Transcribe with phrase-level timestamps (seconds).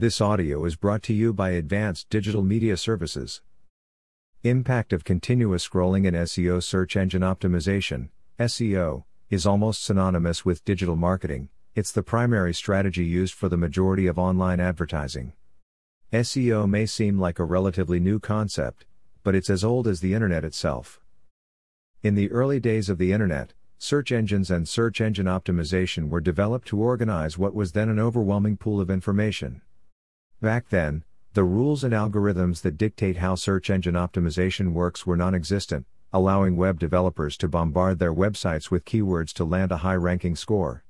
[0.00, 3.42] This audio is brought to you by Advanced Digital Media Services.
[4.42, 8.08] Impact of continuous scrolling in SEO search engine optimization,
[8.38, 11.50] SEO, is almost synonymous with digital marketing.
[11.74, 15.34] It's the primary strategy used for the majority of online advertising.
[16.14, 18.86] SEO may seem like a relatively new concept,
[19.22, 20.98] but it's as old as the internet itself.
[22.02, 26.68] In the early days of the internet, search engines and search engine optimization were developed
[26.68, 29.60] to organize what was then an overwhelming pool of information.
[30.42, 31.04] Back then,
[31.34, 36.56] the rules and algorithms that dictate how search engine optimization works were non existent, allowing
[36.56, 40.82] web developers to bombard their websites with keywords to land a high ranking score.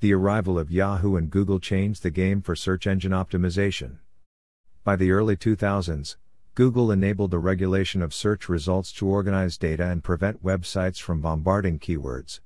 [0.00, 3.98] The arrival of Yahoo and Google changed the game for search engine optimization.
[4.82, 6.16] By the early 2000s,
[6.56, 11.78] Google enabled the regulation of search results to organize data and prevent websites from bombarding
[11.78, 12.40] keywords.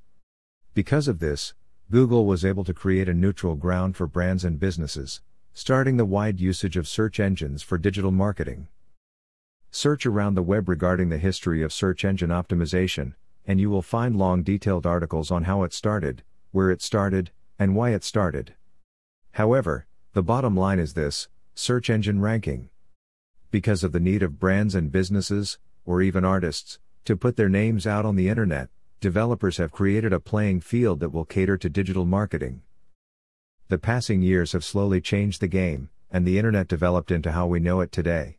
[0.75, 1.55] Because of this,
[1.91, 5.23] Google was able to create a neutral ground for brands and businesses
[5.57, 8.67] starting the wide usage of search engines for digital marketing.
[9.71, 13.15] Search around the web regarding the history of search engine optimization,
[13.47, 17.77] and you will find long detailed articles on how it started, where it started, and
[17.77, 18.55] why it started.
[19.33, 22.69] However, the bottom line is this search engine ranking.
[23.53, 27.87] Because of the need of brands and businesses, or even artists, to put their names
[27.87, 32.05] out on the internet, developers have created a playing field that will cater to digital
[32.05, 32.63] marketing.
[33.75, 37.59] The passing years have slowly changed the game, and the internet developed into how we
[37.59, 38.39] know it today.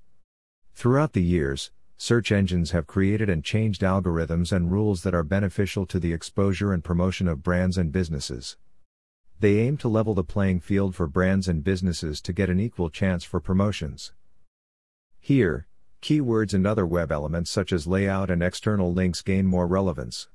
[0.74, 5.86] Throughout the years, search engines have created and changed algorithms and rules that are beneficial
[5.88, 8.56] to the exposure and promotion of brands and businesses.
[9.38, 12.90] They aim to level the playing field for brands and businesses to get an equal
[12.90, 14.14] chance for promotions.
[15.20, 15.68] Here,
[16.02, 20.30] keywords and other web elements such as layout and external links gain more relevance.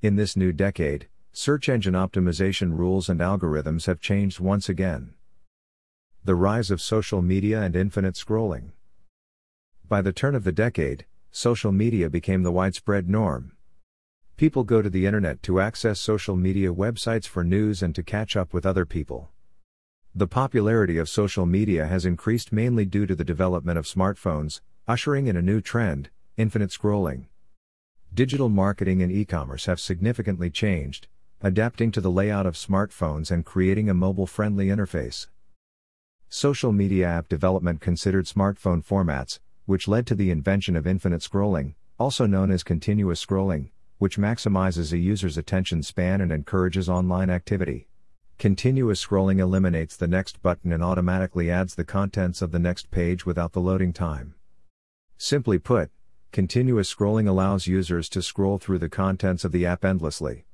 [0.00, 5.14] In this new decade, Search engine optimization rules and algorithms have changed once again.
[6.24, 8.70] The rise of social media and infinite scrolling.
[9.88, 13.50] By the turn of the decade, social media became the widespread norm.
[14.36, 18.36] People go to the internet to access social media websites for news and to catch
[18.36, 19.30] up with other people.
[20.14, 25.26] The popularity of social media has increased mainly due to the development of smartphones, ushering
[25.26, 27.24] in a new trend infinite scrolling.
[28.14, 31.08] Digital marketing and e commerce have significantly changed,
[31.44, 35.26] adapting to the layout of smartphones and creating a mobile friendly interface.
[36.30, 41.74] Social media app development considered smartphone formats, which led to the invention of infinite scrolling,
[41.98, 43.68] also known as continuous scrolling,
[43.98, 47.88] which maximizes a user's attention span and encourages online activity.
[48.38, 53.26] Continuous scrolling eliminates the next button and automatically adds the contents of the next page
[53.26, 54.34] without the loading time.
[55.18, 55.90] Simply put,
[56.32, 60.46] continuous scrolling allows users to scroll through the contents of the app endlessly.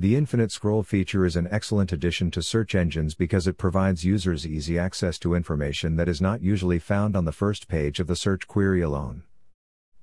[0.00, 4.46] The infinite scroll feature is an excellent addition to search engines because it provides users
[4.46, 8.14] easy access to information that is not usually found on the first page of the
[8.14, 9.24] search query alone.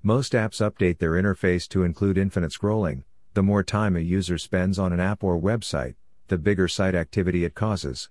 [0.04, 3.04] Most apps update their interface to include infinite scrolling.
[3.36, 5.96] The more time a user spends on an app or website,
[6.28, 8.10] the bigger site activity it causes.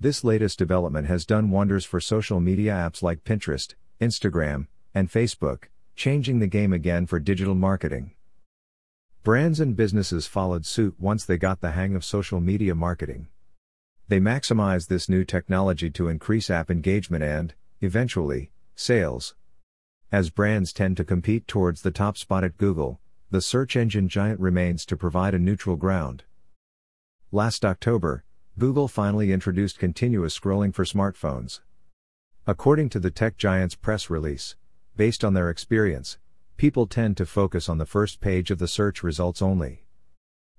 [0.00, 5.64] This latest development has done wonders for social media apps like Pinterest, Instagram, and Facebook,
[5.96, 8.12] changing the game again for digital marketing.
[9.24, 13.28] Brands and businesses followed suit once they got the hang of social media marketing.
[14.06, 19.34] They maximized this new technology to increase app engagement and, eventually, sales.
[20.12, 24.40] As brands tend to compete towards the top spot at Google, the search engine giant
[24.40, 26.24] remains to provide a neutral ground.
[27.32, 28.24] Last October,
[28.58, 31.60] Google finally introduced continuous scrolling for smartphones.
[32.46, 34.54] According to the tech giant's press release,
[34.98, 36.18] based on their experience,
[36.56, 39.84] people tend to focus on the first page of the search results only.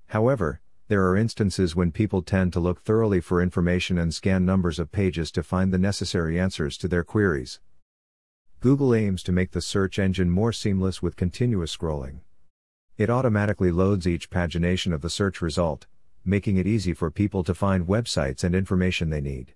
[0.07, 4.78] However, there are instances when people tend to look thoroughly for information and scan numbers
[4.78, 7.59] of pages to find the necessary answers to their queries.
[8.59, 12.19] Google aims to make the search engine more seamless with continuous scrolling.
[12.97, 15.88] It automatically loads each pagination of the search result,
[16.23, 19.53] making it easy for people to find websites and information they need.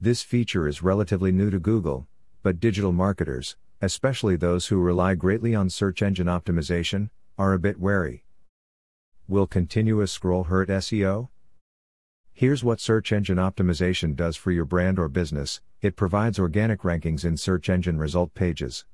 [0.00, 2.06] This feature is relatively new to Google,
[2.42, 7.78] but digital marketers, especially those who rely greatly on search engine optimization, are a bit
[7.78, 8.24] wary.
[9.28, 11.28] Will continuous scroll hurt SEO?
[12.32, 17.24] Here's what search engine optimization does for your brand or business it provides organic rankings
[17.24, 18.84] in search engine result pages.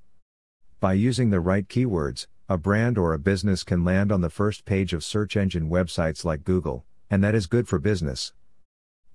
[0.81, 4.65] By using the right keywords, a brand or a business can land on the first
[4.65, 8.33] page of search engine websites like Google, and that is good for business.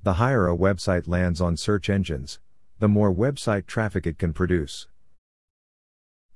[0.04, 2.39] The higher a website lands on search engines,
[2.80, 4.88] the more website traffic it can produce.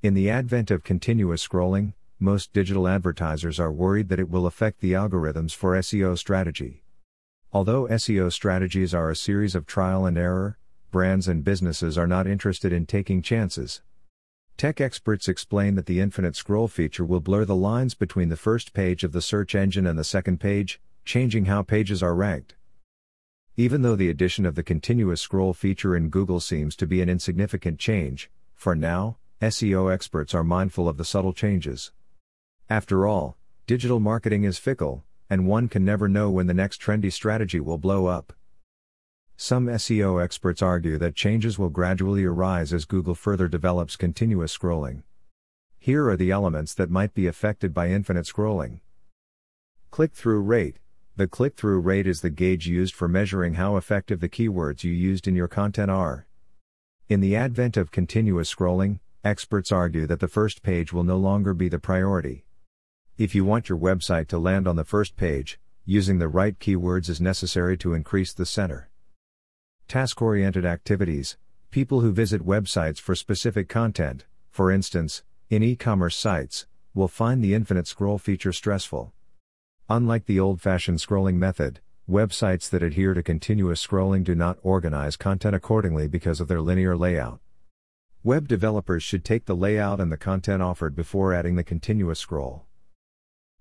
[0.01, 1.91] In the advent of continuous scrolling,
[2.21, 6.83] most digital advertisers are worried that it will affect the algorithms for SEO strategy.
[7.51, 10.57] Although SEO strategies are a series of trial and error,
[10.89, 13.81] brands and businesses are not interested in taking chances.
[14.55, 18.71] Tech experts explain that the infinite scroll feature will blur the lines between the first
[18.71, 22.55] page of the search engine and the second page, changing how pages are ranked.
[23.57, 27.09] Even though the addition of the continuous scroll feature in Google seems to be an
[27.09, 31.93] insignificant change, for now, SEO experts are mindful of the subtle changes.
[32.69, 33.37] After all,
[33.67, 37.77] digital marketing is fickle, and one can never know when the next trendy strategy will
[37.77, 38.33] blow up.
[39.37, 45.03] Some SEO experts argue that changes will gradually arise as Google further develops continuous scrolling.
[45.77, 48.81] Here are the elements that might be affected by infinite scrolling.
[49.89, 50.79] Click through rate.
[51.15, 54.91] The click through rate is the gauge used for measuring how effective the keywords you
[54.91, 56.27] used in your content are.
[57.07, 61.53] In the advent of continuous scrolling, experts argue that the first page will no longer
[61.53, 62.45] be the priority.
[63.17, 67.09] If you want your website to land on the first page, using the right keywords
[67.09, 68.85] is necessary to increase the CTR.
[69.87, 71.37] Task oriented activities
[71.71, 77.43] people who visit websites for specific content, for instance, in e commerce sites, will find
[77.43, 79.13] the infinite scroll feature stressful.
[79.87, 81.79] Unlike the old fashioned scrolling method,
[82.09, 86.97] websites that adhere to continuous scrolling do not organize content accordingly because of their linear
[86.97, 87.39] layout.
[88.23, 92.65] Web developers should take the layout and the content offered before adding the continuous scroll.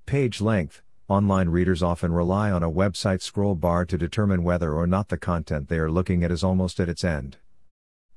[0.04, 4.86] Page length Online readers often rely on a website scroll bar to determine whether or
[4.86, 7.38] not the content they are looking at is almost at its end.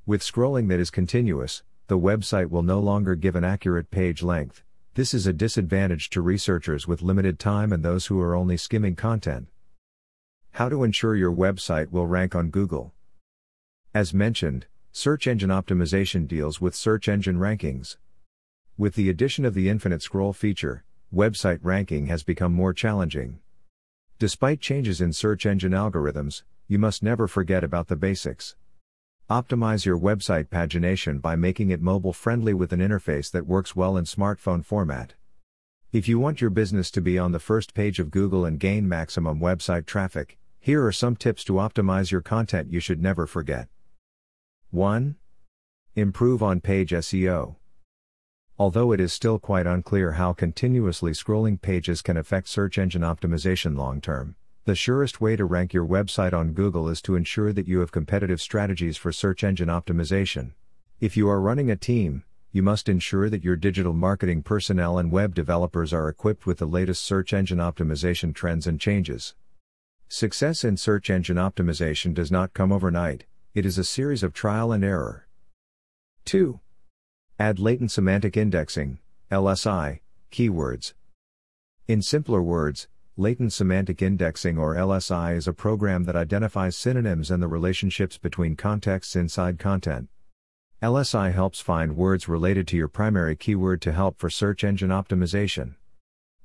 [0.06, 4.64] With scrolling that is continuous, the website will no longer give an accurate page length.
[4.96, 8.98] This is a disadvantage to researchers with limited time and those who are only skimming
[8.98, 9.48] content.
[10.52, 12.94] How to ensure your website will rank on Google.
[13.94, 17.96] As mentioned, search engine optimization deals with search engine rankings.
[18.78, 20.84] With the addition of the infinite scroll feature,
[21.14, 23.40] website ranking has become more challenging.
[24.20, 28.58] Despite changes in search engine algorithms, you must never forget about the basics.
[29.30, 33.96] Optimize your website pagination by making it mobile friendly with an interface that works well
[33.96, 35.14] in smartphone format.
[35.94, 38.90] If you want your business to be on the first page of Google and gain
[38.90, 43.70] maximum website traffic, here are some tips to optimize your content you should never forget.
[44.72, 45.18] 1.
[45.98, 47.58] Improve on page SEO.
[48.58, 53.78] Although it is still quite unclear how continuously scrolling pages can affect search engine optimization
[53.78, 57.68] long term, the surest way to rank your website on Google is to ensure that
[57.68, 60.54] you have competitive strategies for search engine optimization.
[61.02, 65.12] If you are running a team, you must ensure that your digital marketing personnel and
[65.12, 69.36] web developers are equipped with the latest search engine optimization trends and changes.
[70.08, 74.72] Success in search engine optimization does not come overnight, it is a series of trial
[74.72, 75.28] and error.
[76.24, 76.62] 2.
[77.38, 79.00] Add latent semantic indexing,
[79.30, 80.00] LSI,
[80.32, 80.94] keywords.
[81.86, 82.88] In simpler words,
[83.18, 88.56] latent semantic indexing or LSI is a program that identifies synonyms and the relationships between
[88.56, 90.08] contexts inside content.
[90.82, 95.76] LSI helps find words related to your primary keyword to help for search engine optimization.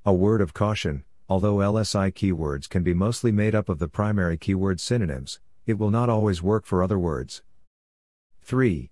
[0.04, 4.36] A word of caution although LSI keywords can be mostly made up of the primary
[4.36, 7.42] keyword synonyms, it will not always work for other words.
[8.42, 8.90] 3.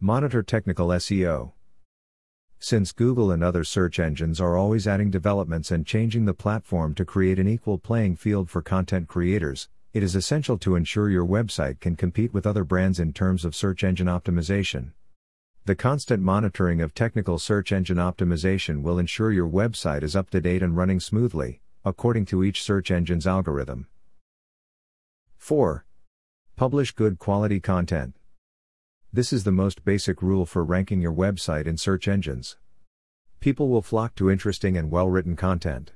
[0.00, 1.52] Monitor technical SEO.
[2.60, 7.04] Since Google and other search engines are always adding developments and changing the platform to
[7.04, 11.80] create an equal playing field for content creators, it is essential to ensure your website
[11.80, 14.92] can compete with other brands in terms of search engine optimization.
[15.64, 20.40] The constant monitoring of technical search engine optimization will ensure your website is up to
[20.40, 23.88] date and running smoothly, according to each search engine's algorithm.
[25.36, 25.84] 4.
[26.58, 28.16] Publish good quality content.
[29.12, 32.56] This is the most basic rule for ranking your website in search engines.
[33.38, 35.92] People will flock to interesting and well written content.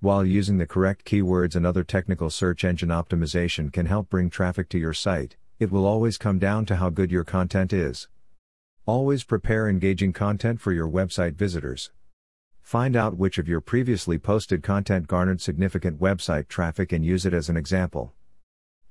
[0.00, 4.68] While using the correct keywords and other technical search engine optimization can help bring traffic
[4.70, 8.08] to your site, it will always come down to how good your content is.
[8.86, 11.92] Always prepare engaging content for your website visitors.
[12.60, 17.32] Find out which of your previously posted content garnered significant website traffic and use it
[17.32, 18.15] as an example.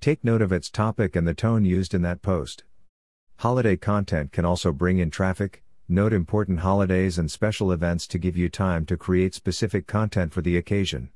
[0.01, 2.63] Take note of its topic and the tone used in that post.
[3.37, 5.63] Holiday content can also bring in traffic.
[5.87, 10.41] Note important holidays and special events to give you time to create specific content for
[10.41, 11.09] the occasion.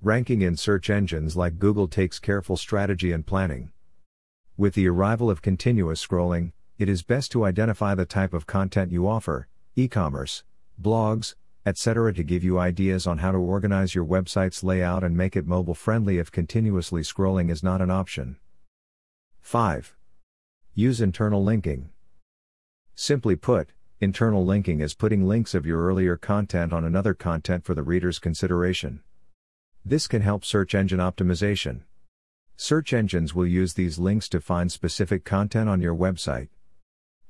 [0.00, 3.70] Ranking in search engines like Google takes careful strategy and planning.
[4.56, 8.90] With the arrival of continuous scrolling, it is best to identify the type of content
[8.90, 10.42] you offer, e commerce,
[10.80, 11.34] blogs,
[11.64, 15.46] etc., to give you ideas on how to organize your website's layout and make it
[15.46, 18.36] mobile friendly if continuously scrolling is not an option.
[19.40, 19.96] 5.
[20.74, 21.90] Use internal linking.
[22.94, 27.74] Simply put, internal linking is putting links of your earlier content on another content for
[27.74, 29.00] the reader's consideration.
[29.84, 31.82] This can help search engine optimization.
[32.56, 36.48] Search engines will use these links to find specific content on your website.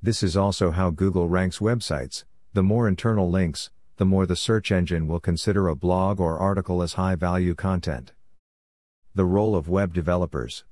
[0.02, 2.24] This is also how Google ranks websites.
[2.52, 3.70] The more internal links,
[4.02, 8.10] the more the search engine will consider a blog or article as high value content.
[9.14, 10.64] The role of web developers.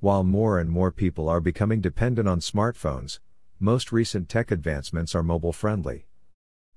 [0.00, 3.20] While more and more people are becoming dependent on smartphones,
[3.58, 6.08] most recent tech advancements are mobile friendly.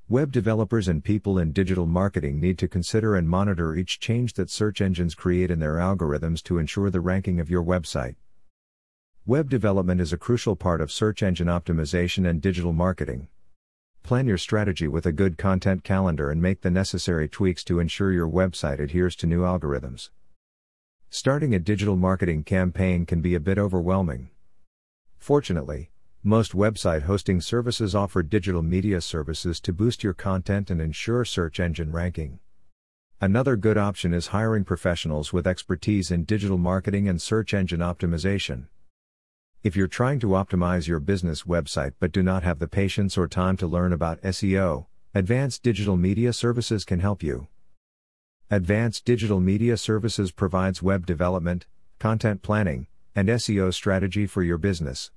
[0.08, 4.50] Web developers and people in digital marketing need to consider and monitor each change that
[4.50, 8.16] search engines create in their algorithms to ensure the ranking of your website.
[9.26, 13.28] Web development is a crucial part of search engine optimization and digital marketing.
[14.04, 18.12] Plan your strategy with a good content calendar and make the necessary tweaks to ensure
[18.12, 20.10] your website adheres to new algorithms.
[21.10, 24.30] Starting a digital marketing campaign can be a bit overwhelming.
[25.18, 25.92] Fortunately,
[26.24, 31.60] most website hosting services offer digital media services to boost your content and ensure search
[31.60, 32.40] engine ranking.
[33.22, 38.68] Another good option is hiring professionals with expertise in digital marketing and search engine optimization.
[39.62, 43.28] If you're trying to optimize your business website but do not have the patience or
[43.28, 47.50] time to learn about SEO, Advanced Digital Media Services can help you.
[48.50, 51.68] Advanced Digital Media Services provides web development,
[52.00, 55.12] content planning, and SEO strategy for your business.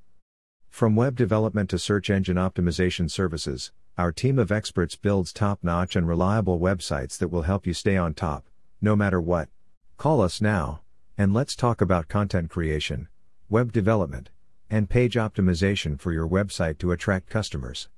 [0.68, 5.94] From web development to search engine optimization services, our team of experts builds top notch
[5.94, 8.48] and reliable websites that will help you stay on top,
[8.80, 9.48] no matter what.
[9.98, 10.80] Call us now,
[11.16, 13.06] and let's talk about content creation,
[13.52, 14.30] web development,
[14.70, 17.90] and page optimization for your website to attract customers.